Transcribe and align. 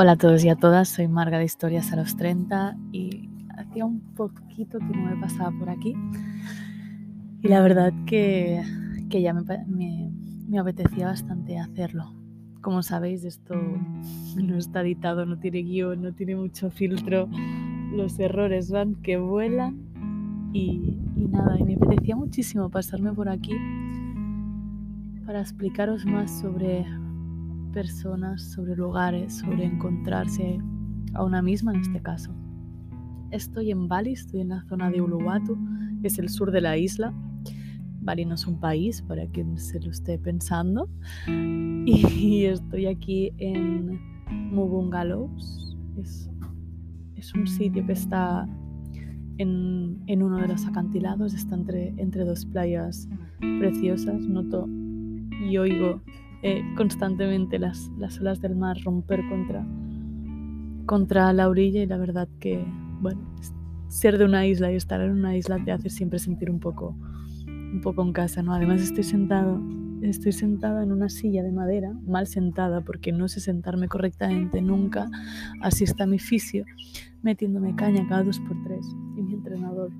Hola 0.00 0.12
a 0.12 0.16
todos 0.16 0.44
y 0.44 0.48
a 0.48 0.54
todas, 0.54 0.88
soy 0.88 1.08
Marga 1.08 1.38
de 1.38 1.44
Historias 1.44 1.92
a 1.92 1.96
los 1.96 2.16
30 2.16 2.76
y 2.92 3.28
hacía 3.56 3.84
un 3.84 3.98
poquito 4.14 4.78
que 4.78 4.96
no 4.96 5.10
me 5.10 5.16
pasaba 5.16 5.50
por 5.50 5.68
aquí 5.68 5.96
y 7.42 7.48
la 7.48 7.60
verdad 7.60 7.92
que, 8.06 8.62
que 9.10 9.20
ya 9.20 9.34
me, 9.34 9.42
me, 9.66 10.12
me, 10.46 10.58
apetecía 10.60 11.08
bastante 11.08 11.58
hacerlo. 11.58 12.14
Como 12.60 12.84
sabéis, 12.84 13.24
esto 13.24 13.56
no 14.36 14.56
está 14.56 14.82
editado, 14.82 15.26
no 15.26 15.36
tiene 15.40 15.64
guion, 15.64 16.00
no 16.00 16.12
tiene 16.12 16.36
mucho 16.36 16.70
filtro, 16.70 17.28
los 17.92 18.20
errores 18.20 18.70
van 18.70 18.94
que 19.02 19.16
vuelan 19.16 19.80
y, 20.52 20.96
y 21.16 21.26
nada, 21.26 21.58
y 21.58 21.64
me 21.64 21.74
apetecía 21.74 22.14
muchísimo 22.14 22.70
pasarme 22.70 23.12
por 23.12 23.28
aquí 23.28 23.56
para 25.26 25.40
explicaros 25.40 26.06
más 26.06 26.38
sobre 26.38 26.86
personas, 27.68 28.42
sobre 28.42 28.76
lugares, 28.76 29.38
sobre 29.38 29.64
encontrarse 29.64 30.58
a 31.14 31.24
una 31.24 31.42
misma 31.42 31.72
en 31.72 31.80
este 31.80 32.00
caso. 32.02 32.34
Estoy 33.30 33.70
en 33.70 33.88
Bali, 33.88 34.12
estoy 34.12 34.40
en 34.40 34.48
la 34.48 34.62
zona 34.64 34.90
de 34.90 35.00
Uluwatu, 35.00 35.56
que 36.00 36.08
es 36.08 36.18
el 36.18 36.28
sur 36.28 36.50
de 36.50 36.60
la 36.60 36.76
isla. 36.76 37.12
Bali 38.00 38.24
no 38.24 38.34
es 38.34 38.46
un 38.46 38.58
país, 38.58 39.02
para 39.02 39.26
quien 39.26 39.58
se 39.58 39.80
lo 39.80 39.90
esté 39.90 40.18
pensando. 40.18 40.88
Y 41.86 42.44
estoy 42.44 42.86
aquí 42.86 43.32
en 43.38 43.98
Mubungalows. 44.50 45.76
Es, 45.98 46.30
es 47.16 47.34
un 47.34 47.46
sitio 47.46 47.86
que 47.86 47.92
está 47.92 48.46
en, 49.38 50.02
en, 50.06 50.22
uno 50.22 50.38
de 50.38 50.48
los 50.48 50.66
acantilados, 50.66 51.32
está 51.32 51.54
entre, 51.54 51.88
entre 51.96 52.24
dos 52.24 52.44
playas 52.44 53.08
preciosas. 53.58 54.20
Noto 54.22 54.68
y 55.48 55.56
oigo 55.56 56.02
eh, 56.42 56.62
constantemente 56.76 57.58
las, 57.58 57.90
las, 57.98 58.20
olas 58.20 58.40
del 58.40 58.54
mar 58.54 58.76
romper 58.84 59.20
contra, 59.28 59.66
contra 60.86 61.32
la 61.32 61.48
orilla 61.48 61.82
y 61.82 61.86
la 61.86 61.96
verdad 61.96 62.28
que, 62.38 62.64
bueno, 63.00 63.20
ser 63.88 64.18
de 64.18 64.24
una 64.24 64.46
isla 64.46 64.70
y 64.70 64.76
estar 64.76 65.00
en 65.00 65.10
una 65.10 65.36
isla 65.36 65.58
te 65.64 65.72
hace 65.72 65.90
siempre 65.90 66.18
sentir 66.18 66.50
un 66.50 66.60
poco, 66.60 66.96
un 67.46 67.80
poco 67.82 68.02
en 68.02 68.12
casa, 68.12 68.42
¿no? 68.42 68.54
Además 68.54 68.82
estoy 68.82 69.02
sentado, 69.02 69.60
estoy 70.02 70.32
sentada 70.32 70.82
en 70.82 70.92
una 70.92 71.08
silla 71.08 71.42
de 71.42 71.50
madera, 71.50 71.92
mal 72.06 72.26
sentada 72.26 72.82
porque 72.82 73.10
no 73.10 73.28
sé 73.28 73.40
sentarme 73.40 73.88
correctamente 73.88 74.62
nunca, 74.62 75.10
así 75.60 75.84
está 75.84 76.06
mi 76.06 76.18
fisio, 76.18 76.64
metiéndome 77.22 77.74
caña 77.74 78.06
cada 78.08 78.22
dos 78.22 78.38
por 78.40 78.56
tres 78.62 78.86
y 79.16 79.22
mi 79.22 79.34
entrenador 79.34 79.90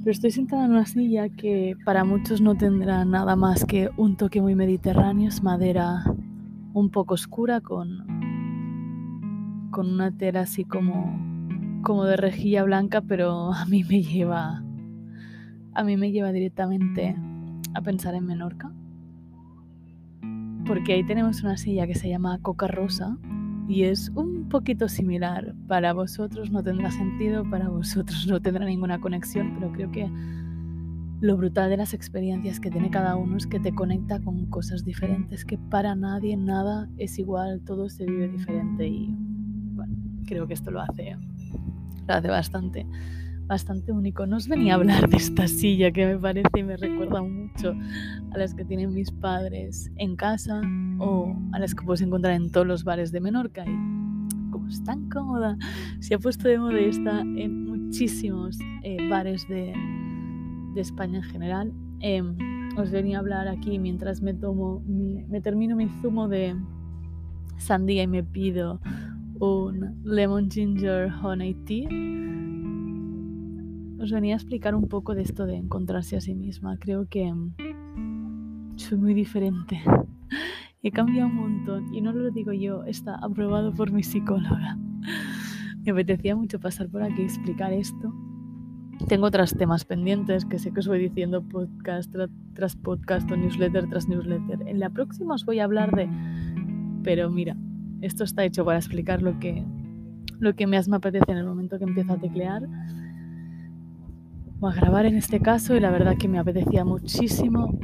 pero 0.00 0.12
estoy 0.12 0.30
sentada 0.30 0.64
en 0.64 0.72
una 0.72 0.86
silla 0.86 1.28
que 1.28 1.76
para 1.84 2.04
muchos 2.04 2.40
no 2.40 2.56
tendrá 2.56 3.04
nada 3.04 3.36
más 3.36 3.64
que 3.64 3.90
un 3.96 4.16
toque 4.16 4.40
muy 4.40 4.54
mediterráneo, 4.54 5.28
es 5.28 5.42
madera 5.42 6.04
un 6.72 6.90
poco 6.90 7.14
oscura 7.14 7.60
con, 7.60 8.06
con 9.70 9.92
una 9.92 10.10
tela 10.10 10.40
así 10.40 10.64
como, 10.64 11.80
como 11.82 12.04
de 12.04 12.16
rejilla 12.16 12.64
blanca, 12.64 13.02
pero 13.02 13.52
a 13.52 13.66
mí 13.66 13.84
me 13.84 14.02
lleva 14.02 14.62
a 15.74 15.84
mí 15.84 15.96
me 15.96 16.10
lleva 16.10 16.32
directamente 16.32 17.16
a 17.74 17.80
pensar 17.80 18.14
en 18.14 18.26
Menorca. 18.26 18.72
Porque 20.66 20.94
ahí 20.94 21.04
tenemos 21.04 21.42
una 21.42 21.56
silla 21.56 21.86
que 21.86 21.94
se 21.94 22.08
llama 22.08 22.38
Coca 22.42 22.66
Rosa 22.66 23.16
y 23.68 23.84
es 23.84 24.10
un 24.14 24.39
poquito 24.50 24.88
similar. 24.88 25.54
Para 25.66 25.94
vosotros 25.94 26.50
no 26.50 26.62
tendrá 26.62 26.90
sentido, 26.90 27.48
para 27.48 27.70
vosotros 27.70 28.26
no 28.28 28.40
tendrá 28.42 28.66
ninguna 28.66 29.00
conexión, 29.00 29.54
pero 29.54 29.72
creo 29.72 29.90
que 29.90 30.10
lo 31.22 31.36
brutal 31.36 31.70
de 31.70 31.78
las 31.78 31.94
experiencias 31.94 32.60
que 32.60 32.70
tiene 32.70 32.90
cada 32.90 33.16
uno 33.16 33.36
es 33.38 33.46
que 33.46 33.60
te 33.60 33.74
conecta 33.74 34.20
con 34.20 34.46
cosas 34.46 34.84
diferentes, 34.84 35.44
que 35.44 35.56
para 35.56 35.94
nadie 35.94 36.36
nada 36.36 36.88
es 36.98 37.18
igual, 37.18 37.62
todo 37.64 37.88
se 37.88 38.04
vive 38.04 38.28
diferente 38.28 38.86
y 38.86 39.14
bueno, 39.74 39.96
creo 40.26 40.46
que 40.46 40.54
esto 40.54 40.70
lo 40.70 40.80
hace, 40.80 41.16
lo 42.06 42.14
hace 42.14 42.28
bastante 42.28 42.86
bastante 43.50 43.90
único. 43.90 44.26
No 44.28 44.36
os 44.36 44.46
venía 44.46 44.74
a 44.74 44.76
hablar 44.76 45.08
de 45.08 45.16
esta 45.16 45.48
silla 45.48 45.90
que 45.90 46.06
me 46.06 46.16
parece 46.16 46.48
y 46.56 46.62
me 46.62 46.76
recuerda 46.76 47.20
mucho 47.20 47.74
a 48.32 48.38
las 48.38 48.54
que 48.54 48.64
tienen 48.64 48.94
mis 48.94 49.10
padres 49.10 49.90
en 49.96 50.14
casa 50.14 50.62
o 51.00 51.36
a 51.50 51.58
las 51.58 51.74
que 51.74 51.84
puedes 51.84 52.00
encontrar 52.00 52.34
en 52.34 52.52
todos 52.52 52.64
los 52.64 52.84
bares 52.84 53.10
de 53.10 53.20
Menorca. 53.20 53.64
Y 53.66 53.99
como 54.70 54.78
es 54.78 54.84
tan 54.84 55.08
cómoda, 55.08 55.58
se 55.98 56.14
ha 56.14 56.18
puesto 56.18 56.48
de 56.48 56.58
moda 56.58 56.80
y 56.80 56.84
está 56.84 57.20
en 57.20 57.66
muchísimos 57.66 58.58
eh, 58.82 58.96
bares 59.08 59.48
de, 59.48 59.74
de, 60.74 60.80
España 60.80 61.18
en 61.18 61.24
general. 61.24 61.72
Eh, 62.00 62.22
os 62.76 62.90
venía 62.90 63.16
a 63.16 63.20
hablar 63.20 63.48
aquí 63.48 63.78
mientras 63.78 64.22
me 64.22 64.32
tomo, 64.32 64.80
mi, 64.86 65.24
me 65.24 65.40
termino 65.40 65.74
mi 65.74 65.88
zumo 66.00 66.28
de 66.28 66.54
sandía 67.56 68.04
y 68.04 68.06
me 68.06 68.22
pido 68.22 68.80
un 69.40 70.00
lemon 70.04 70.48
ginger 70.50 71.10
honey 71.22 71.54
tea 71.64 71.88
os 74.00 74.12
venía 74.12 74.34
a 74.34 74.36
explicar 74.36 74.74
un 74.74 74.88
poco 74.88 75.14
de 75.14 75.22
esto 75.22 75.46
de 75.46 75.56
encontrarse 75.56 76.16
a 76.16 76.22
sí 76.22 76.34
misma. 76.34 76.78
Creo 76.78 77.06
que 77.06 77.30
mm, 77.30 78.76
soy 78.76 78.96
muy 78.96 79.12
diferente. 79.12 79.82
He 80.82 80.90
cambiado 80.90 81.28
un 81.28 81.36
montón 81.36 81.94
y 81.94 82.00
no 82.00 82.12
lo 82.12 82.30
digo 82.30 82.52
yo, 82.52 82.84
está 82.84 83.16
aprobado 83.16 83.72
por 83.74 83.92
mi 83.92 84.02
psicóloga. 84.02 84.78
Me 85.84 85.92
apetecía 85.92 86.34
mucho 86.34 86.58
pasar 86.58 86.88
por 86.88 87.02
aquí 87.02 87.20
y 87.22 87.24
explicar 87.24 87.72
esto. 87.72 88.14
Tengo 89.06 89.26
otros 89.26 89.54
temas 89.54 89.84
pendientes 89.84 90.44
que 90.44 90.58
sé 90.58 90.72
que 90.72 90.80
os 90.80 90.88
voy 90.88 90.98
diciendo 90.98 91.42
podcast 91.42 92.14
tras 92.54 92.76
podcast 92.76 93.30
o 93.30 93.36
newsletter 93.36 93.88
tras 93.88 94.08
newsletter. 94.08 94.66
En 94.66 94.78
la 94.78 94.90
próxima 94.90 95.34
os 95.34 95.44
voy 95.44 95.58
a 95.58 95.64
hablar 95.64 95.94
de... 95.94 96.08
Pero 97.02 97.30
mira, 97.30 97.56
esto 98.00 98.24
está 98.24 98.44
hecho 98.44 98.64
para 98.64 98.78
explicar 98.78 99.22
lo 99.22 99.38
que, 99.38 99.64
lo 100.38 100.54
que 100.54 100.66
más 100.66 100.88
me 100.88 100.96
apetece 100.96 101.32
en 101.32 101.38
el 101.38 101.46
momento 101.46 101.78
que 101.78 101.84
empiezo 101.84 102.12
a 102.14 102.18
teclear 102.18 102.62
a 104.68 104.74
grabar 104.74 105.06
en 105.06 105.16
este 105.16 105.40
caso 105.40 105.74
y 105.74 105.80
la 105.80 105.90
verdad 105.90 106.18
que 106.18 106.28
me 106.28 106.38
apetecía 106.38 106.84
muchísimo 106.84 107.78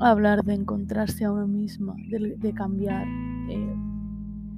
hablar 0.00 0.44
de 0.44 0.54
encontrarse 0.54 1.24
a 1.24 1.32
uno 1.32 1.46
misma, 1.46 1.94
de, 2.08 2.52
cambiar. 2.54 3.06
Eh, 3.48 3.76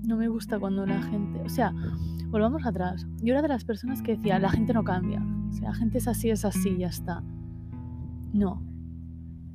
no 0.03 0.17
me 0.17 0.29
gusta 0.29 0.59
cuando 0.59 0.87
la 0.87 1.03
gente, 1.03 1.41
o 1.45 1.49
sea, 1.49 1.73
volvamos 2.29 2.65
atrás. 2.65 3.07
Yo 3.23 3.33
era 3.33 3.43
de 3.43 3.49
las 3.49 3.65
personas 3.65 4.03
que 4.03 4.17
decía, 4.17 4.39
la 4.39 4.51
gente 4.51 4.73
no 4.73 4.85
cambia, 4.85 5.25
o 5.49 5.53
sea, 5.53 5.71
la 5.71 5.75
gente 5.75 5.99
es 5.99 6.09
así, 6.09 6.31
es 6.31 6.45
así, 6.45 6.77
ya 6.79 6.89
está. 6.89 7.23
No, 8.33 8.63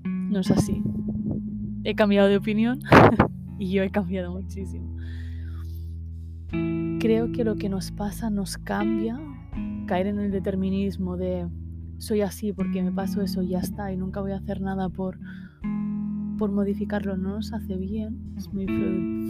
no 0.04 0.40
es 0.40 0.52
así. 0.52 0.84
He 1.84 1.96
cambiado 1.96 2.28
de 2.28 2.38
opinión 2.38 2.80
y 3.60 3.72
yo 3.72 3.84
he 3.84 3.90
cambiado 3.90 4.32
muchísimo. 4.32 4.98
Creo 7.00 7.32
que 7.32 7.44
lo 7.44 7.56
que 7.56 7.70
nos 7.70 7.92
pasa 7.92 8.30
nos 8.30 8.58
cambia 8.58 9.20
caer 9.88 10.08
en 10.08 10.20
el 10.20 10.32
determinismo 10.32 11.18
de 11.18 11.48
soy 11.98 12.22
así 12.22 12.54
porque 12.54 12.82
me 12.82 12.92
pasó 12.92 13.22
eso 13.22 13.42
y 13.42 13.50
ya 13.50 13.60
está 13.60 13.92
y 13.92 13.98
nunca 13.98 14.22
voy 14.22 14.32
a 14.32 14.38
hacer 14.38 14.62
nada 14.62 14.90
por, 14.90 15.20
por 16.42 16.52
modificarlo 16.52 17.18
no 17.18 17.36
nos 17.36 17.54
hace 17.54 17.78
bien, 17.78 18.34
es 18.36 18.52
muy 18.52 18.66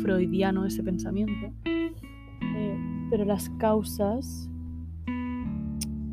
freudiano 0.02 0.66
ese 0.66 0.82
pensamiento, 0.82 1.54
eh, 1.66 3.08
pero 3.10 3.26
las 3.26 3.50
causas, 3.50 4.50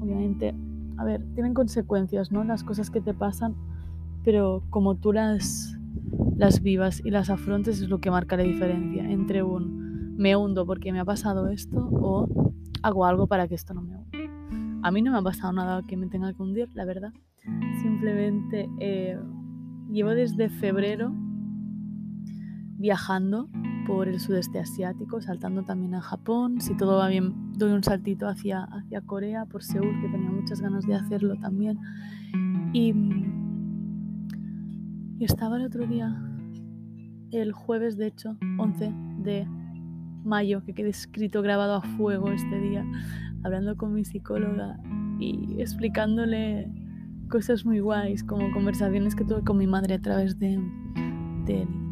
obviamente, 0.01 0.57
a 0.97 1.05
ver, 1.05 1.25
tienen 1.35 1.55
consecuencias, 1.55 2.33
¿no? 2.33 2.43
Las 2.43 2.65
cosas 2.65 2.91
que 2.91 3.01
te 3.01 3.15
pasan, 3.15 3.55
pero 4.25 4.65
como 4.71 4.97
tú 4.97 5.13
las, 5.13 5.79
las 6.37 6.65
vivas 6.65 7.01
y 7.05 7.13
las 7.13 7.31
afrontes 7.31 7.81
es 7.81 7.89
lo 7.89 8.01
que 8.01 8.11
marca 8.11 8.37
la 8.37 8.43
diferencia 8.43 9.09
entre 9.09 9.45
un 9.45 10.17
me 10.17 10.35
hundo 10.35 10.67
porque 10.67 10.91
me 10.91 10.99
ha 10.99 11.05
pasado 11.05 11.47
esto 11.47 11.79
o 11.93 12.27
hago 12.83 13.05
algo 13.07 13.29
para 13.29 13.47
que 13.47 13.55
esto 13.55 13.73
no 13.73 13.83
me 13.83 13.95
hunda. 13.95 14.19
A 14.83 14.91
mí 14.91 15.01
no 15.01 15.13
me 15.13 15.19
ha 15.19 15.23
pasado 15.23 15.53
nada 15.53 15.81
que 15.87 15.97
me 15.97 16.09
tenga 16.09 16.33
que 16.33 16.43
hundir, 16.43 16.69
la 16.75 16.85
verdad. 16.85 17.13
Simplemente 17.83 18.69
eh, 18.81 19.17
llevo 19.91 20.11
desde 20.11 20.49
febrero 20.49 21.13
viajando 22.79 23.49
por 23.87 24.07
el 24.07 24.21
sudeste 24.21 24.59
asiático, 24.61 25.21
saltando 25.21 25.65
también 25.65 25.95
a 25.95 26.01
Japón. 26.01 26.61
Si 26.61 26.77
todo 26.77 26.99
va 26.99 27.09
bien, 27.09 27.53
doy 27.55 27.73
un 27.73 27.83
saltito 27.83 28.29
hacia, 28.29 28.65
hacia 28.65 29.01
Corea, 29.01 29.47
por 29.47 29.63
Seúl, 29.63 30.01
que 30.01 30.09
tenía 30.09 30.31
muchas 30.31 30.61
ganas 30.61 30.87
de 30.87 30.95
hacerlo 30.95 31.37
también. 31.37 31.79
Y, 32.73 32.93
y 35.19 35.25
estaba 35.25 35.57
el 35.57 35.65
otro 35.65 35.87
día, 35.87 36.15
el 37.33 37.53
jueves 37.53 37.97
de 37.97 38.09
hecho, 38.09 38.37
11 38.59 38.93
de 39.23 39.47
mayo, 40.23 40.63
que 40.65 40.75
quede 40.75 40.91
escrito, 40.91 41.43
grabado 41.43 41.77
a 41.77 41.83
fuego 41.83 42.31
este 42.31 42.61
día, 42.61 42.85
hablando 43.43 43.77
con 43.77 43.95
mi 43.95 44.05
psicóloga 44.05 44.79
y 45.19 45.61
explicándole 45.61 46.71
cosas 47.29 47.65
muy 47.65 47.81
guays, 47.81 48.25
como 48.25 48.51
conversaciones 48.53 49.15
que 49.15 49.25
tuve 49.25 49.43
con 49.43 49.59
mi 49.59 49.67
madre 49.67 49.95
a 49.95 50.01
través 50.01 50.39
de, 50.39 50.59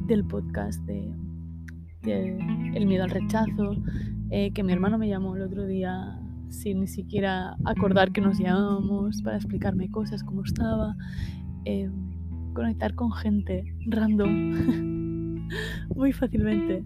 del 0.06 0.24
podcast 0.26 0.80
de, 0.84 1.12
El 2.74 2.86
miedo 2.86 3.04
al 3.04 3.10
rechazo, 3.10 3.76
eh, 4.30 4.52
que 4.52 4.62
mi 4.62 4.72
hermano 4.72 4.98
me 4.98 5.08
llamó 5.08 5.36
el 5.36 5.42
otro 5.42 5.66
día 5.66 6.18
sin 6.48 6.80
ni 6.80 6.86
siquiera 6.86 7.56
acordar 7.64 8.12
que 8.12 8.20
nos 8.20 8.38
llamábamos 8.38 9.22
para 9.22 9.36
explicarme 9.36 9.90
cosas, 9.90 10.22
cómo 10.22 10.42
estaba, 10.42 10.96
eh, 11.64 11.90
conectar 12.54 12.94
con 12.94 13.12
gente 13.12 13.64
random 13.86 15.48
muy 15.94 16.12
fácilmente 16.12 16.84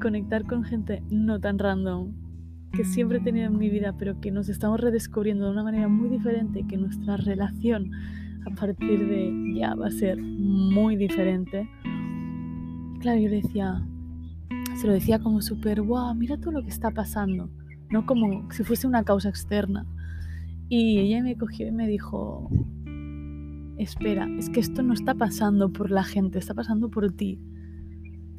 conectar 0.00 0.44
con 0.44 0.64
gente 0.64 1.02
no 1.10 1.40
tan 1.40 1.58
random 1.58 2.12
que 2.78 2.84
siempre 2.84 3.18
he 3.18 3.20
tenido 3.20 3.48
en 3.48 3.58
mi 3.58 3.70
vida, 3.70 3.92
pero 3.98 4.20
que 4.20 4.30
nos 4.30 4.48
estamos 4.48 4.78
redescubriendo 4.78 5.46
de 5.46 5.50
una 5.50 5.64
manera 5.64 5.88
muy 5.88 6.08
diferente, 6.08 6.64
que 6.68 6.76
nuestra 6.76 7.16
relación 7.16 7.90
a 8.46 8.54
partir 8.54 9.08
de 9.08 9.52
ya 9.56 9.74
va 9.74 9.88
a 9.88 9.90
ser 9.90 10.22
muy 10.22 10.94
diferente. 10.94 11.68
Claro, 13.00 13.18
yo 13.18 13.30
le 13.30 13.42
decía, 13.42 13.84
se 14.76 14.86
lo 14.86 14.92
decía 14.92 15.18
como 15.18 15.42
súper, 15.42 15.82
wow, 15.82 16.14
mira 16.14 16.36
todo 16.36 16.52
lo 16.52 16.62
que 16.62 16.68
está 16.68 16.92
pasando, 16.92 17.50
no 17.90 18.06
como 18.06 18.48
si 18.52 18.62
fuese 18.62 18.86
una 18.86 19.02
causa 19.02 19.28
externa. 19.28 19.84
Y 20.68 20.98
ella 20.98 21.20
me 21.20 21.36
cogió 21.36 21.66
y 21.66 21.72
me 21.72 21.88
dijo, 21.88 22.48
espera, 23.76 24.28
es 24.38 24.50
que 24.50 24.60
esto 24.60 24.84
no 24.84 24.94
está 24.94 25.16
pasando 25.16 25.72
por 25.72 25.90
la 25.90 26.04
gente, 26.04 26.38
está 26.38 26.54
pasando 26.54 26.90
por 26.90 27.10
ti. 27.10 27.40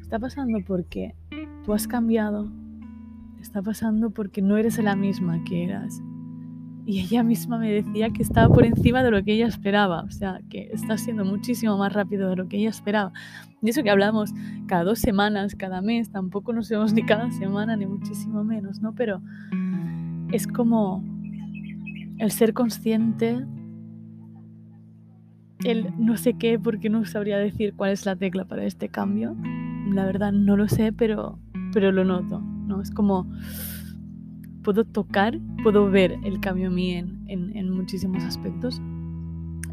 Está 0.00 0.18
pasando 0.18 0.60
porque 0.66 1.14
tú 1.62 1.74
has 1.74 1.86
cambiado, 1.86 2.50
está 3.40 3.62
pasando 3.62 4.10
porque 4.10 4.42
no 4.42 4.56
eres 4.56 4.78
la 4.82 4.96
misma 4.96 5.42
que 5.44 5.64
eras. 5.64 6.02
Y 6.86 7.00
ella 7.00 7.22
misma 7.22 7.58
me 7.58 7.70
decía 7.70 8.10
que 8.10 8.22
estaba 8.22 8.52
por 8.52 8.64
encima 8.64 9.02
de 9.02 9.10
lo 9.10 9.22
que 9.22 9.34
ella 9.34 9.46
esperaba, 9.46 10.02
o 10.02 10.10
sea, 10.10 10.40
que 10.48 10.70
está 10.72 10.98
siendo 10.98 11.24
muchísimo 11.24 11.76
más 11.76 11.92
rápido 11.92 12.30
de 12.30 12.36
lo 12.36 12.48
que 12.48 12.56
ella 12.56 12.70
esperaba. 12.70 13.12
Y 13.62 13.70
eso 13.70 13.82
que 13.82 13.90
hablamos 13.90 14.32
cada 14.66 14.84
dos 14.84 14.98
semanas, 14.98 15.54
cada 15.54 15.82
mes, 15.82 16.10
tampoco 16.10 16.52
nos 16.52 16.68
vemos 16.68 16.92
ni 16.92 17.04
cada 17.04 17.30
semana, 17.30 17.76
ni 17.76 17.86
muchísimo 17.86 18.42
menos, 18.42 18.80
¿no? 18.80 18.94
Pero 18.94 19.22
es 20.32 20.46
como 20.46 21.04
el 22.18 22.30
ser 22.30 22.54
consciente, 22.54 23.46
el 25.64 25.92
no 25.98 26.16
sé 26.16 26.34
qué, 26.34 26.58
porque 26.58 26.88
no 26.88 27.04
sabría 27.04 27.38
decir 27.38 27.74
cuál 27.76 27.92
es 27.92 28.04
la 28.04 28.16
tecla 28.16 28.46
para 28.46 28.64
este 28.64 28.88
cambio. 28.88 29.36
La 29.92 30.04
verdad 30.06 30.32
no 30.32 30.56
lo 30.56 30.68
sé, 30.68 30.92
pero, 30.92 31.38
pero 31.72 31.92
lo 31.92 32.04
noto. 32.04 32.42
¿No? 32.70 32.80
Es 32.80 32.90
como 32.90 33.26
puedo 34.62 34.84
tocar, 34.84 35.38
puedo 35.62 35.90
ver 35.90 36.16
el 36.24 36.40
cambio 36.40 36.68
en 36.68 36.74
mí 36.74 36.94
en, 36.94 37.70
muchísimos 37.70 38.22
aspectos 38.24 38.80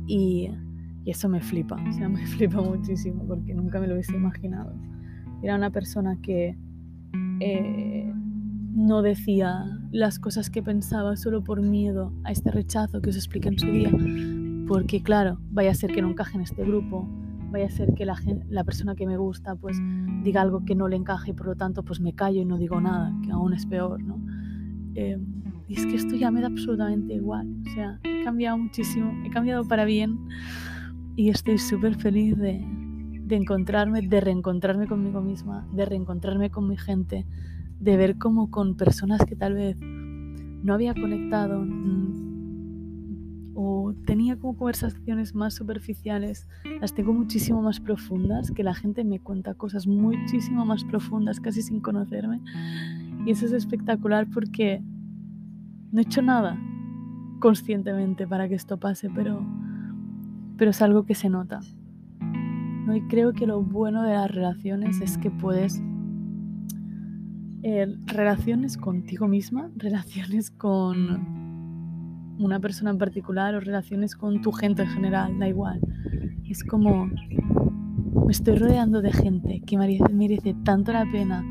y, 0.08 0.50
eso 1.06 1.30
me 1.30 1.40
flipa, 1.40 1.78
o 1.88 1.94
sea, 1.94 2.10
me 2.18 2.26
flipa 2.28 2.62
muchísimo 2.62 3.24
porque 3.26 3.54
nunca 3.54 3.80
me 3.80 3.88
lo 3.88 3.94
hubiese 3.94 4.14
imaginado. 4.14 4.74
Era 5.42 5.56
una 5.56 5.70
persona 5.70 6.18
que 6.22 6.58
eh, 7.40 8.12
no 8.76 9.02
decía 9.02 9.64
las 9.92 10.20
cosas 10.20 10.50
que 10.50 10.62
pensaba 10.62 11.16
solo 11.16 11.46
por 11.46 11.62
miedo 11.62 12.12
a 12.26 12.32
este 12.34 12.52
rechazo 12.52 13.02
que 13.02 13.12
os 13.12 13.16
expliqué 13.16 13.48
en 13.48 13.58
su 13.58 13.68
día, 13.68 13.90
porque 14.68 15.02
claro, 15.02 15.40
vaya 15.50 15.72
a 15.72 15.76
ser 15.76 15.94
que 15.94 16.02
no 16.02 16.10
encaje 16.10 16.36
en 16.36 16.44
este 16.44 16.66
grupo, 16.66 17.08
vaya 17.50 17.66
a 17.66 17.70
ser 17.70 17.94
que 17.94 18.06
la, 18.06 18.16
la, 18.50 18.64
persona 18.64 18.96
que 18.96 19.06
me 19.06 19.18
gusta 19.18 19.56
pues 19.56 19.78
diga 20.24 20.42
algo 20.42 20.66
que 20.66 20.76
no 20.76 20.88
le 20.88 20.96
encaje 20.96 21.32
y 21.32 21.34
por 21.34 21.48
lo 21.48 21.56
tanto 21.56 21.84
pues 21.84 22.00
me 22.00 22.14
callo 22.14 22.42
y 22.42 22.46
no 22.46 22.58
digo 22.58 22.80
nada, 22.82 23.14
que 23.24 23.32
aún 23.32 23.54
es 23.54 23.66
peor, 23.66 24.02
¿no? 24.02 24.20
Em, 24.96 25.26
y 25.68 25.76
es 25.76 25.86
que 25.86 25.96
esto 25.96 26.16
ya 26.16 26.32
me 26.32 26.42
da 26.42 26.48
absolutamente 26.48 27.14
igual, 27.14 27.48
o 27.66 27.70
sea, 27.72 28.00
he 28.04 28.24
cambiado 28.24 28.58
muchísimo, 28.58 29.12
he 29.26 29.30
cambiado 29.30 29.68
para 29.68 29.86
bien 29.86 30.18
y 31.16 31.30
estoy 31.30 31.58
súper 31.58 31.96
feliz 31.96 32.38
de, 32.38 32.66
de 33.28 33.36
encontrarme, 33.36 34.02
de 34.02 34.22
reencontrarme 34.22 34.88
conmigo 34.88 35.22
misma, 35.22 35.68
de 35.74 35.86
reencontrarme 35.86 36.50
con 36.50 36.68
mi 36.68 36.78
gente, 36.78 37.26
de 37.80 37.98
ver 37.98 38.18
como 38.18 38.50
con 38.50 38.76
personas 38.76 39.24
que 39.26 39.36
tal 39.36 39.54
vez 39.54 39.78
no 39.80 40.74
había 40.74 40.94
conectado 40.94 41.66
tenía 43.94 44.38
como 44.38 44.58
conversaciones 44.58 45.36
más 45.36 45.54
superficiales, 45.56 46.48
las 46.82 46.94
tengo 46.94 47.14
muchísimo 47.14 47.62
más 47.62 47.80
profundas, 47.80 48.52
que 48.52 48.64
la 48.64 48.74
gente 48.74 49.04
me 49.04 49.20
cuenta 49.20 49.54
cosas 49.54 49.88
muchísimo 49.88 50.66
más 50.66 50.84
profundas 50.84 51.40
casi 51.40 51.62
sin 51.62 51.80
conocerme. 51.80 52.42
Y 53.26 53.32
eso 53.32 53.46
es 53.46 53.54
espectacular 53.54 54.28
porque 54.34 54.82
no 55.92 56.00
he 56.00 56.04
hecho 56.04 56.22
nada 56.22 56.60
conscientemente 57.40 58.28
para 58.28 58.48
que 58.48 58.56
esto 58.56 58.78
pase, 58.78 59.10
pero, 59.14 59.46
pero 60.58 60.72
es 60.72 60.82
algo 60.82 61.06
que 61.06 61.16
se 61.16 61.30
nota. 61.30 61.60
¿no? 62.86 62.96
Y 62.96 63.02
creo 63.08 63.34
que 63.34 63.48
lo 63.48 63.62
bueno 63.62 64.04
de 64.04 64.14
las 64.14 64.32
relaciones 64.32 65.02
es 65.02 65.18
que 65.18 65.32
puedes... 65.32 65.82
Eh, 67.64 67.98
relaciones 68.06 68.78
contigo 68.78 69.28
misma, 69.28 69.72
relaciones 69.76 70.52
con 70.52 71.37
una 72.40 72.60
persona 72.60 72.92
en 72.92 72.98
particular 72.98 73.56
o 73.56 73.60
relaciones 73.60 74.16
con 74.16 74.42
tu 74.42 74.52
gente 74.52 74.84
en 74.84 74.90
general, 74.90 75.40
da 75.40 75.48
igual. 75.48 75.80
Es 76.46 76.64
como 76.64 77.10
me 78.28 78.32
estoy 78.32 78.58
rodeando 78.58 79.02
de 79.02 79.14
gente 79.14 79.62
que 79.66 79.78
merece, 79.78 80.54
tanto 80.66 80.92
la 80.92 81.06
pena 81.10 81.46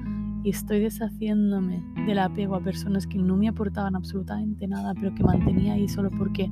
y 0.45 0.51
estoy 0.51 0.81
deshaciéndome 0.81 1.83
del 2.07 2.19
apego 2.19 2.55
a 2.55 2.63
personas 2.63 3.07
que 3.07 3.17
no 3.17 3.35
me 3.35 3.49
aportaban 3.49 3.97
absolutamente 3.97 4.69
nada, 4.69 4.93
pero 4.95 5.15
que 5.15 5.25
mantenía 5.25 5.73
ahí 5.73 5.89
solo 5.89 6.11
porque, 6.11 6.51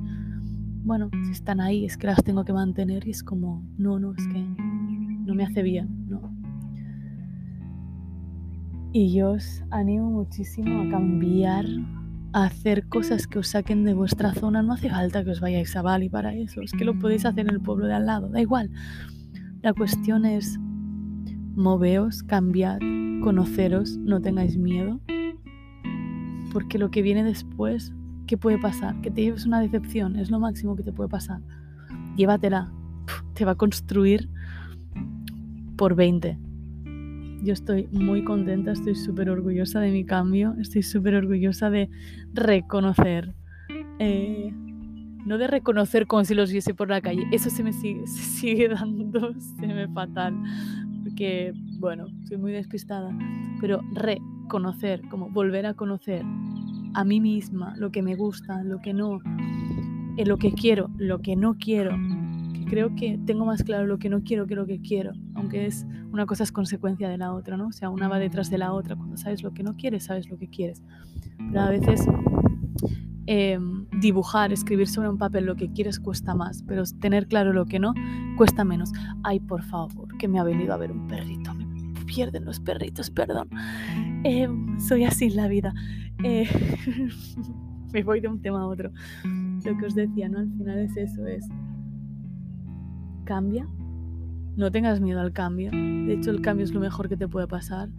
bueno, 0.83 1.11
si 1.25 1.31
están 1.31 1.61
ahí 1.61 1.85
es 1.85 1.95
que 1.95 2.07
las 2.07 2.23
tengo 2.23 2.43
que 2.43 2.53
mantener 2.53 3.07
y 3.07 3.11
es 3.11 3.21
como, 3.21 3.63
no, 3.77 3.99
no, 3.99 4.13
es 4.13 4.27
que 4.27 4.43
no 4.43 5.35
me 5.35 5.43
hace 5.43 5.61
bien, 5.61 6.07
¿no? 6.09 6.35
Y 8.93 9.13
yo 9.13 9.33
os 9.33 9.63
animo 9.69 10.09
muchísimo 10.09 10.81
a 10.81 10.89
cambiar 10.89 11.65
hacer 12.43 12.87
cosas 12.89 13.27
que 13.27 13.39
os 13.39 13.47
saquen 13.47 13.85
de 13.85 13.93
vuestra 13.93 14.33
zona. 14.33 14.61
No 14.61 14.73
hace 14.73 14.89
falta 14.89 15.23
que 15.23 15.31
os 15.31 15.39
vayáis 15.39 15.73
a 15.75 15.81
Bali 15.81 16.09
para 16.09 16.33
eso, 16.33 16.61
es 16.61 16.73
que 16.73 16.83
lo 16.83 16.99
podéis 16.99 17.25
hacer 17.25 17.47
en 17.47 17.53
el 17.53 17.61
pueblo 17.61 17.87
de 17.87 17.93
al 17.93 18.05
lado, 18.05 18.27
da 18.29 18.41
igual. 18.41 18.69
La 19.61 19.73
cuestión 19.73 20.25
es 20.25 20.59
moveos, 21.55 22.23
cambiad, 22.23 22.79
conoceros, 23.23 23.97
no 23.97 24.19
tengáis 24.19 24.57
miedo, 24.57 24.99
porque 26.51 26.77
lo 26.77 26.91
que 26.91 27.01
viene 27.01 27.23
después, 27.23 27.93
¿qué 28.27 28.37
puede 28.37 28.59
pasar? 28.59 28.99
Que 28.99 29.11
te 29.11 29.21
lleves 29.21 29.45
una 29.45 29.61
decepción, 29.61 30.17
es 30.17 30.29
lo 30.29 30.39
máximo 30.39 30.75
que 30.75 30.83
te 30.83 30.91
puede 30.91 31.09
pasar. 31.09 31.41
Llévatela, 32.17 32.69
te 33.33 33.45
va 33.45 33.51
a 33.51 33.55
construir 33.55 34.29
por 35.77 35.95
20 35.95 36.37
yo 37.45 37.53
estoy 37.53 37.87
muy 37.91 38.23
contenta, 38.23 38.71
estoy 38.71 38.95
súper 38.95 39.29
orgullosa 39.29 39.79
de 39.79 39.91
mi 39.91 40.03
cambio, 40.03 40.55
estoy 40.59 40.81
súper 40.81 41.13
orgullosa 41.15 41.69
de 41.69 41.89
reconocer. 42.33 43.33
Eh, 43.99 44.51
no 45.25 45.37
de 45.37 45.47
reconocer 45.47 46.07
como 46.07 46.25
si 46.25 46.33
los 46.33 46.51
viese 46.51 46.73
por 46.73 46.89
la 46.89 47.01
calle, 47.01 47.27
eso 47.31 47.49
se 47.49 47.63
me 47.63 47.71
sigue, 47.71 48.05
se 48.07 48.21
sigue 48.23 48.69
dando, 48.69 49.33
se 49.39 49.67
me 49.67 49.87
fatal, 49.87 50.35
porque, 51.03 51.53
bueno, 51.79 52.07
soy 52.27 52.37
muy 52.37 52.51
despistada, 52.51 53.15
pero 53.61 53.81
reconocer, 53.93 55.01
como 55.09 55.29
volver 55.29 55.67
a 55.67 55.75
conocer 55.75 56.23
a 56.95 57.03
mí 57.03 57.21
misma, 57.21 57.75
lo 57.77 57.91
que 57.91 58.01
me 58.01 58.15
gusta, 58.15 58.63
lo 58.63 58.79
que 58.81 58.93
no, 58.93 59.19
eh, 60.17 60.25
lo 60.25 60.37
que 60.37 60.51
quiero, 60.51 60.89
lo 60.97 61.21
que 61.21 61.35
no 61.35 61.57
quiero, 61.57 61.95
creo 62.69 62.95
que 62.95 63.19
tengo 63.25 63.45
más 63.45 63.63
claro 63.63 63.85
lo 63.85 63.99
que 63.99 64.09
no 64.09 64.23
quiero 64.23 64.47
que 64.47 64.55
lo 64.55 64.65
que 64.65 64.81
quiero, 64.81 65.13
aunque 65.45 65.67
es 65.67 65.85
una 66.11 66.25
cosa 66.25 66.43
es 66.43 66.51
consecuencia 66.51 67.07
de 67.07 67.19
la 67.19 67.31
otra, 67.31 67.55
¿no? 67.55 67.67
O 67.67 67.71
sea, 67.71 67.91
una 67.91 68.07
va 68.07 68.17
detrás 68.17 68.49
de 68.49 68.57
la 68.57 68.73
otra. 68.73 68.95
Cuando 68.95 69.15
sabes 69.15 69.43
lo 69.43 69.53
que 69.53 69.61
no 69.61 69.75
quieres, 69.75 70.05
sabes 70.05 70.27
lo 70.27 70.39
que 70.39 70.49
quieres. 70.49 70.81
Pero 71.37 71.61
a 71.61 71.69
veces 71.69 72.01
em, 73.27 73.85
dibujar, 74.01 74.51
escribir 74.51 74.87
sobre 74.87 75.07
un 75.07 75.19
papel 75.19 75.45
lo 75.45 75.55
que 75.55 75.71
quieres 75.71 75.99
cuesta 75.99 76.33
más, 76.33 76.63
pero 76.63 76.83
tener 76.99 77.27
claro 77.27 77.53
lo 77.53 77.67
que 77.67 77.79
no 77.79 77.93
cuesta 78.37 78.65
menos. 78.65 78.91
Ay, 79.23 79.39
por 79.39 79.61
favor, 79.61 80.17
que 80.17 80.27
me 80.27 80.39
ha 80.39 80.43
venido 80.43 80.73
a 80.73 80.77
ver 80.77 80.91
un 80.91 81.07
perrito. 81.07 81.53
Me 81.53 82.05
pierden 82.05 82.43
los 82.43 82.59
perritos, 82.59 83.11
perdón. 83.11 83.47
Em, 84.23 84.79
soy 84.79 85.03
así 85.03 85.25
en 85.25 85.35
la 85.35 85.47
vida. 85.47 85.75
Eh, 86.23 86.49
me 87.93 88.01
voy 88.01 88.19
de 88.19 88.29
un 88.29 88.41
tema 88.41 88.61
a 88.61 88.65
otro. 88.65 88.89
Lo 89.63 89.77
que 89.77 89.85
os 89.85 89.93
decía, 89.93 90.27
¿no? 90.27 90.39
Al 90.39 90.49
final 90.49 90.79
es 90.79 90.97
eso, 90.97 91.27
es 91.27 91.47
cambia, 93.25 93.67
no 94.55 94.71
tengas 94.71 95.01
miedo 95.01 95.19
al 95.19 95.33
cambio. 95.33 95.71
De 95.71 96.13
hecho, 96.13 96.31
el 96.31 96.41
cambio 96.41 96.63
es 96.63 96.73
lo 96.73 96.79
mejor 96.79 97.09
que 97.09 97.17
te 97.17 97.27
puede 97.27 97.47
pasar. 97.47 97.89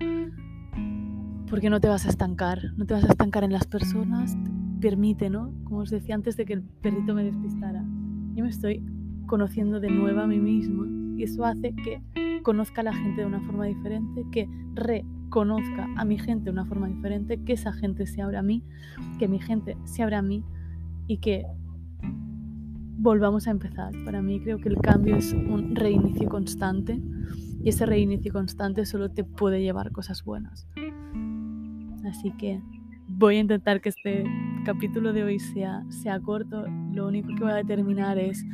Porque 1.48 1.70
no 1.70 1.80
te 1.80 1.88
vas 1.88 2.06
a 2.06 2.08
estancar, 2.08 2.60
no 2.76 2.86
te 2.86 2.94
vas 2.94 3.04
a 3.04 3.08
estancar 3.08 3.44
en 3.44 3.52
las 3.52 3.66
personas. 3.66 4.36
permite, 4.80 5.30
¿no? 5.30 5.52
Como 5.64 5.78
os 5.80 5.90
decía 5.90 6.14
antes 6.14 6.36
de 6.36 6.44
que 6.44 6.52
el 6.52 6.62
perrito 6.62 7.14
me 7.14 7.24
despistara. 7.24 7.82
Yo 8.34 8.44
me 8.44 8.50
estoy 8.50 8.84
conociendo 9.26 9.80
de 9.80 9.90
nuevo 9.90 10.20
a 10.20 10.26
mí 10.26 10.38
misma 10.38 10.86
y 11.16 11.22
eso 11.22 11.44
hace 11.44 11.74
que 11.74 12.02
conozca 12.42 12.82
a 12.82 12.84
la 12.84 12.92
gente 12.92 13.22
de 13.22 13.26
una 13.26 13.40
forma 13.40 13.64
diferente, 13.64 14.24
que 14.30 14.48
reconozca 14.74 15.88
a 15.96 16.04
mi 16.04 16.18
gente 16.18 16.44
de 16.44 16.50
una 16.50 16.66
forma 16.66 16.88
diferente, 16.88 17.42
que 17.42 17.54
esa 17.54 17.72
gente 17.72 18.06
se 18.06 18.22
abra 18.22 18.40
a 18.40 18.42
mí, 18.42 18.62
que 19.18 19.26
mi 19.26 19.40
gente 19.40 19.76
se 19.84 20.02
abra 20.02 20.18
a 20.18 20.22
mí 20.22 20.44
y 21.06 21.18
que 21.18 21.46
volvamos 22.96 23.46
a 23.46 23.50
empezar. 23.50 23.92
Para 24.04 24.22
mí 24.22 24.40
creo 24.40 24.58
que 24.58 24.68
el 24.68 24.78
cambio 24.78 25.16
es 25.16 25.32
un 25.32 25.74
reinicio 25.74 26.28
constante 26.28 27.00
y 27.62 27.68
ese 27.68 27.86
reinicio 27.86 28.32
constante 28.32 28.86
solo 28.86 29.10
te 29.10 29.24
puede 29.24 29.60
llevar 29.60 29.92
cosas 29.92 30.24
buenas. 30.24 30.66
Así 32.04 32.30
que 32.38 32.62
voy 33.08 33.36
a 33.36 33.40
intentar 33.40 33.80
que 33.80 33.90
este 33.90 34.24
capítulo 34.64 35.12
de 35.12 35.24
hoy 35.24 35.38
sea, 35.38 35.84
sea 35.90 36.20
corto. 36.20 36.66
Lo 36.92 37.06
único 37.06 37.28
que 37.34 37.42
voy 37.42 37.52
a 37.52 37.56
determinar 37.56 38.18
es 38.18 38.44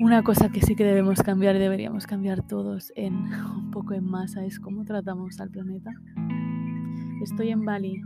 Una 0.00 0.22
cosa 0.22 0.48
que 0.48 0.62
sí 0.62 0.76
que 0.76 0.84
debemos 0.84 1.22
cambiar 1.22 1.56
y 1.56 1.58
deberíamos 1.58 2.06
cambiar 2.06 2.40
todos 2.46 2.90
en 2.96 3.14
un 3.14 3.70
poco 3.70 3.92
en 3.92 4.04
masa 4.04 4.46
es 4.46 4.58
cómo 4.58 4.84
tratamos 4.86 5.38
al 5.40 5.50
planeta. 5.50 5.90
Estoy 7.22 7.50
en 7.50 7.66
Bali 7.66 8.00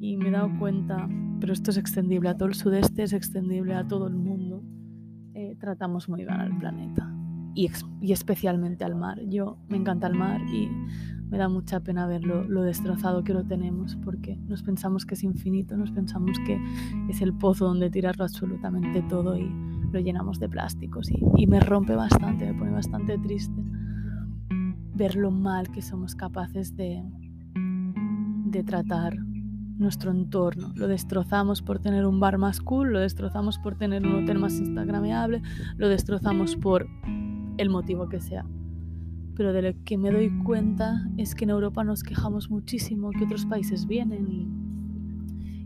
y 0.00 0.16
me 0.16 0.28
he 0.28 0.30
dado 0.30 0.50
cuenta, 0.58 1.06
pero 1.40 1.52
esto 1.52 1.70
es 1.70 1.76
extendible 1.76 2.30
a 2.30 2.36
todo 2.36 2.48
el 2.48 2.54
sudeste, 2.54 3.02
es 3.02 3.12
extendible 3.12 3.74
a 3.74 3.86
todo 3.86 4.08
el 4.08 4.16
mundo. 4.16 4.64
Eh, 5.34 5.56
tratamos 5.60 6.08
muy 6.08 6.24
mal 6.24 6.40
al 6.40 6.58
planeta 6.58 7.14
y, 7.54 7.70
y, 8.00 8.12
especialmente 8.12 8.82
al 8.82 8.96
mar. 8.96 9.20
Yo 9.28 9.58
me 9.68 9.76
encanta 9.76 10.06
el 10.06 10.14
mar 10.14 10.40
y 10.48 10.70
me 11.28 11.36
da 11.36 11.48
mucha 11.50 11.80
pena 11.80 12.06
ver 12.06 12.24
lo, 12.24 12.62
destrozado 12.62 13.22
que 13.22 13.34
lo 13.34 13.44
tenemos 13.44 13.96
porque 13.96 14.36
nos 14.48 14.62
pensamos 14.62 15.04
que 15.04 15.14
es 15.14 15.22
infinito, 15.22 15.76
nos 15.76 15.92
pensamos 15.92 16.38
que 16.46 16.58
es 17.10 17.20
el 17.20 17.34
pozo 17.34 17.66
donde 17.66 17.90
tirarlo 17.90 18.24
absolutamente 18.24 19.02
todo 19.02 19.36
y 19.36 19.48
lo 19.92 20.00
llenamos 20.00 20.40
de 20.40 20.48
plásticos 20.48 21.10
y, 21.10 21.46
me 21.46 21.60
rompe 21.60 21.94
bastante, 21.94 22.46
me 22.46 22.58
pone 22.58 22.70
bastante 22.70 23.18
triste 23.18 23.62
ver 24.94 25.14
lo 25.16 25.30
mal 25.30 25.70
que 25.70 25.82
somos 25.82 26.14
capaces 26.14 26.74
de, 26.74 27.02
de 28.46 28.64
tratar 28.64 29.16
nuestro 29.80 30.10
entorno. 30.10 30.72
Lo 30.76 30.86
destrozamos 30.86 31.62
por 31.62 31.80
tener 31.80 32.06
un 32.06 32.20
bar 32.20 32.38
más 32.38 32.60
cool, 32.60 32.92
lo 32.92 33.00
destrozamos 33.00 33.58
por 33.58 33.76
tener 33.76 34.06
un 34.06 34.22
hotel 34.22 34.38
más 34.38 34.58
instagrameable, 34.58 35.42
lo 35.76 35.88
destrozamos 35.88 36.56
por 36.56 36.86
el 37.58 37.70
motivo 37.70 38.08
que 38.08 38.20
sea 38.20 38.44
pero 39.40 39.54
de 39.54 39.62
lo 39.62 39.84
que 39.86 39.96
me 39.96 40.10
doy 40.10 40.28
cuenta 40.44 41.08
es 41.16 41.34
que 41.34 41.44
en 41.44 41.50
Europa 41.50 41.82
nos 41.82 42.02
quejamos 42.02 42.50
muchísimo, 42.50 43.10
que 43.10 43.24
otros 43.24 43.46
países 43.46 43.86
vienen 43.86 44.52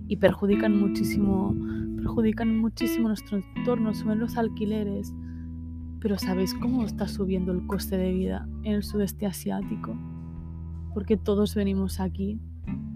y, 0.06 0.16
perjudican 0.16 0.78
muchísimo, 0.78 1.52
perjudican 1.97 2.56
muchísimo 2.56 3.09
nuestro 3.09 3.38
entorno, 3.38 3.92
suben 3.92 4.21
los 4.21 4.37
alquileres. 4.37 5.12
Pero 5.99 6.18
¿sabéis 6.18 6.54
cómo 6.54 6.85
está 6.85 7.09
subiendo 7.09 7.50
el 7.50 7.66
coste 7.66 7.97
de 7.97 8.12
vida 8.12 8.49
en 8.62 8.75
el 8.75 8.85
sudeste 8.85 9.26
asiático? 9.26 9.99
Porque 10.92 11.16
todos 11.16 11.56
venimos 11.56 11.99
aquí, 11.99 12.38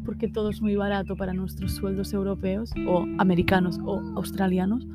porque 0.09 0.27
todo 0.27 0.49
es 0.49 0.63
muy 0.63 0.75
barato 0.75 1.17
para 1.17 1.35
nuestros 1.35 1.73
sueldos 1.73 2.15
europeos 2.15 2.73
o 2.87 3.05
americanos 3.19 3.79
o 3.85 4.01
australianos 4.17 4.87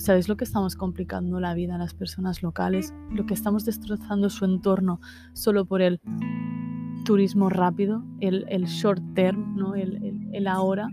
sabéis 0.00 0.28
lo 0.28 0.36
que 0.36 0.44
estamos 0.44 0.76
complicando 0.76 1.40
la 1.40 1.54
vida 1.54 1.76
a 1.76 1.78
las 1.78 1.94
personas 1.94 2.42
locales? 2.42 2.92
Lo 3.10 3.24
que 3.24 3.32
estamos 3.32 3.64
destrozando 3.64 4.28
su 4.28 4.44
entorno 4.44 5.00
solo 5.32 5.64
por 5.64 5.80
el 5.80 6.00
turismo 7.04 7.48
rápido, 7.48 8.04
el, 8.20 8.64
short 8.64 9.02
term, 9.14 9.56
¿no? 9.56 9.74
el, 9.74 10.28
el, 10.32 10.46
ahora, 10.48 10.88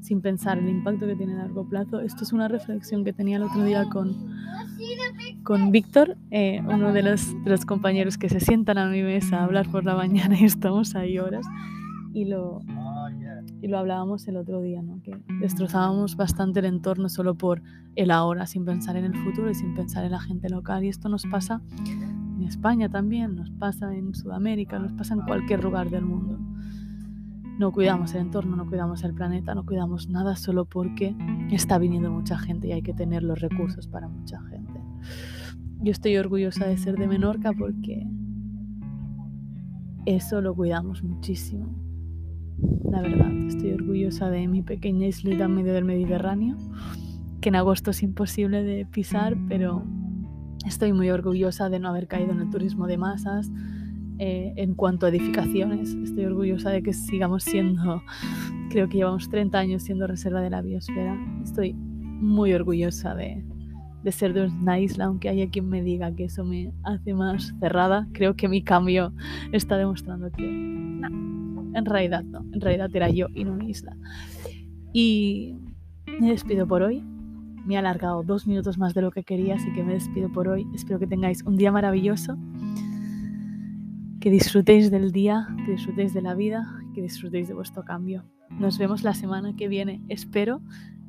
sin 0.00 0.20
pensar 0.20 0.58
el 0.58 0.68
impacto 0.68 1.06
que 1.06 1.16
tiene 1.16 1.34
a 1.34 1.38
largo 1.38 1.68
plazo. 1.68 2.00
Esto 2.00 2.24
es 2.24 2.32
una 2.32 2.48
reflexión 2.48 3.04
que 3.04 3.12
tenía 3.12 3.36
el 3.36 3.42
otro 3.42 3.64
día 3.64 3.84
con, 3.90 4.14
con 5.42 5.70
Víctor, 5.70 6.16
eh, 6.30 6.62
uno 6.66 6.92
de 6.92 7.02
los, 7.02 7.44
de 7.44 7.50
los 7.50 7.66
compañeros 7.66 8.16
que 8.16 8.28
se 8.28 8.40
sientan 8.40 8.78
a 8.78 8.86
mi 8.86 9.02
mesa 9.02 9.40
a 9.40 9.44
hablar 9.44 9.68
por 9.70 9.84
la 9.84 9.96
mañana 9.96 10.38
y 10.40 10.44
estamos 10.44 10.94
ahí 10.94 11.18
horas. 11.18 11.44
Y 12.14 12.26
lo, 12.26 12.62
y 13.60 13.66
lo 13.66 13.78
hablábamos 13.78 14.28
el 14.28 14.36
otro 14.36 14.60
día, 14.60 14.80
¿no? 14.82 15.02
que 15.02 15.20
destrozábamos 15.40 16.16
bastante 16.16 16.60
el 16.60 16.66
entorno 16.66 17.08
solo 17.08 17.34
por 17.34 17.60
el 17.96 18.12
ahora, 18.12 18.46
sin 18.46 18.64
pensar 18.64 18.96
en 18.96 19.06
el 19.06 19.16
futuro 19.16 19.50
y 19.50 19.54
sin 19.54 19.74
pensar 19.74 20.04
en 20.04 20.12
la 20.12 20.20
gente 20.20 20.48
local. 20.48 20.84
Y 20.84 20.88
esto 20.88 21.08
nos 21.08 21.26
pasa 21.26 21.60
en 22.36 22.44
España 22.44 22.88
también, 22.88 23.34
nos 23.34 23.50
pasa 23.50 23.92
en 23.92 24.14
Sudamérica, 24.14 24.78
nos 24.78 24.92
pasa 24.92 25.14
en 25.14 25.22
cualquier 25.22 25.64
lugar 25.64 25.90
del 25.90 26.04
mundo. 26.04 26.38
No 27.58 27.72
cuidamos 27.72 28.14
el 28.14 28.22
entorno, 28.22 28.54
no 28.54 28.66
cuidamos 28.68 29.02
el 29.02 29.12
planeta, 29.12 29.54
no 29.54 29.66
cuidamos 29.66 30.08
nada 30.08 30.36
solo 30.36 30.66
porque 30.66 31.16
está 31.50 31.78
viniendo 31.78 32.12
mucha 32.12 32.38
gente 32.38 32.68
y 32.68 32.72
hay 32.72 32.82
que 32.82 32.94
tener 32.94 33.24
los 33.24 33.40
recursos 33.40 33.88
para 33.88 34.06
mucha 34.06 34.40
gente. 34.42 34.80
Yo 35.80 35.90
estoy 35.90 36.16
orgullosa 36.16 36.64
de 36.66 36.76
ser 36.76 36.96
de 36.96 37.08
Menorca 37.08 37.52
porque 37.52 38.08
eso 40.06 40.40
lo 40.40 40.54
cuidamos 40.54 41.02
muchísimo 41.02 41.83
la 42.90 43.02
verdad. 43.02 43.32
Estoy 43.46 43.72
orgullosa 43.72 44.30
de 44.30 44.46
mi 44.48 44.62
pequeña 44.62 45.06
islita 45.06 45.44
en 45.44 45.54
medio 45.54 45.74
del 45.74 45.84
Mediterráneo, 45.84 46.56
que 47.40 47.48
en 47.48 47.56
agosto 47.56 47.90
es 47.90 48.02
imposible 48.02 48.62
de 48.62 48.86
pisar, 48.86 49.36
pero 49.48 49.84
estoy 50.66 50.92
muy 50.92 51.10
orgullosa 51.10 51.68
de 51.68 51.80
no 51.80 51.88
haber 51.88 52.06
caído 52.06 52.32
en 52.32 52.40
el 52.40 52.50
turismo 52.50 52.86
de 52.86 52.98
masas. 52.98 53.50
Eh, 54.18 54.54
en 54.56 54.74
cuanto 54.74 55.06
a 55.06 55.08
edificaciones, 55.08 55.92
estoy 55.94 56.24
orgullosa 56.26 56.70
de 56.70 56.84
que 56.84 56.92
sigamos 56.92 57.42
siendo, 57.42 58.00
creo 58.70 58.88
que 58.88 58.98
llevamos 58.98 59.28
30 59.28 59.58
años 59.58 59.82
siendo 59.82 60.06
reserva 60.06 60.40
de 60.40 60.50
la 60.50 60.62
biosfera. 60.62 61.18
Estoy 61.42 61.74
muy 61.74 62.52
orgullosa 62.52 63.16
de, 63.16 63.44
de 64.04 64.12
ser 64.12 64.32
de 64.32 64.46
una 64.46 64.78
isla, 64.78 65.06
aunque 65.06 65.28
haya 65.28 65.48
quien 65.50 65.68
me 65.68 65.82
diga 65.82 66.14
que 66.14 66.26
eso 66.26 66.44
me 66.44 66.72
hace 66.84 67.12
más 67.12 67.54
cerrada. 67.58 68.06
Creo 68.12 68.36
que 68.36 68.48
mi 68.48 68.62
cambio 68.62 69.12
está 69.50 69.76
demostrando 69.76 70.30
que 70.30 70.44
en 71.74 71.84
realidad 71.84 72.24
no, 72.24 72.44
en 72.52 72.60
realidad 72.60 72.90
era 72.94 73.10
yo 73.10 73.28
no 73.28 73.54
mi 73.54 73.70
isla. 73.70 73.96
Y 74.92 75.56
me 76.20 76.30
despido 76.30 76.66
por 76.66 76.82
hoy. 76.82 77.02
Me 77.66 77.74
he 77.74 77.78
alargado 77.78 78.22
dos 78.22 78.46
minutos 78.46 78.78
más 78.78 78.94
de 78.94 79.02
lo 79.02 79.10
que 79.10 79.24
quería, 79.24 79.54
así 79.54 79.72
que 79.72 79.82
me 79.82 79.94
despido 79.94 80.30
por 80.30 80.48
hoy. 80.48 80.66
Espero 80.74 80.98
que 80.98 81.06
tengáis 81.06 81.42
un 81.44 81.56
día 81.56 81.72
maravilloso, 81.72 82.36
que 84.20 84.30
disfrutéis 84.30 84.90
del 84.90 85.12
día, 85.12 85.48
que 85.64 85.72
disfrutéis 85.72 86.12
de 86.12 86.22
la 86.22 86.34
vida, 86.34 86.66
que 86.94 87.02
disfrutéis 87.02 87.48
de 87.48 87.54
vuestro 87.54 87.82
cambio. 87.84 88.24
Nos 88.50 88.78
vemos 88.78 89.02
la 89.02 89.14
semana 89.14 89.56
que 89.56 89.68
viene, 89.68 90.02
espero, 90.08 90.60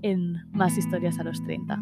en 0.02 0.38
más 0.52 0.78
historias 0.78 1.20
a 1.20 1.24
los 1.24 1.44
30. 1.44 1.78